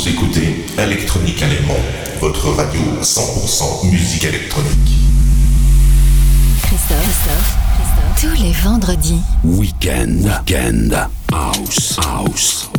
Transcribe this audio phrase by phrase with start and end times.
[0.00, 1.76] Vous écoutez Electronique Allemand,
[2.20, 4.96] votre radio 100% musique électronique.
[6.62, 8.36] Christophe, Christophe, Christophe.
[8.38, 9.20] Tous les vendredis.
[9.44, 12.69] Weekend, weekend, house, house.